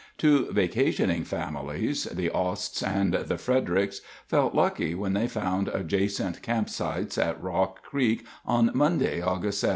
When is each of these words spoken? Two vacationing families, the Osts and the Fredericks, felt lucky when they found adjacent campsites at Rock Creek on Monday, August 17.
Two 0.17 0.51
vacationing 0.51 1.23
families, 1.23 2.05
the 2.05 2.31
Osts 2.31 2.81
and 2.81 3.13
the 3.13 3.37
Fredericks, 3.37 4.01
felt 4.25 4.55
lucky 4.55 4.95
when 4.95 5.13
they 5.13 5.27
found 5.27 5.67
adjacent 5.67 6.41
campsites 6.41 7.19
at 7.23 7.39
Rock 7.39 7.83
Creek 7.83 8.25
on 8.43 8.71
Monday, 8.73 9.21
August 9.21 9.59
17. 9.61 9.69